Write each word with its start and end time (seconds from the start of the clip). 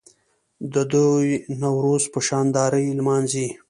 دوی 0.93 1.27
نوروز 1.61 2.03
په 2.13 2.19
شاندارۍ 2.27 2.85
لمانځي. 2.97 3.47